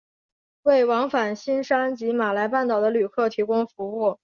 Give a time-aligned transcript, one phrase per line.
[0.63, 4.17] 为往返新山及马来半岛的旅客提供服务。